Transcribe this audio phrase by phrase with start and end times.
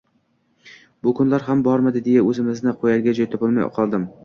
[1.07, 4.13] Bu kunlar ham bormidi deya o`zimni qo`yarga joy topolmay qoldim